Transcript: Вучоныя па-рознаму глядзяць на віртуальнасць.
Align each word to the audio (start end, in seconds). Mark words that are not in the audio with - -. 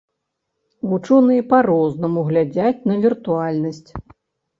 Вучоныя 0.93 1.43
па-рознаму 1.51 2.23
глядзяць 2.31 2.81
на 2.93 2.97
віртуальнасць. 3.05 3.91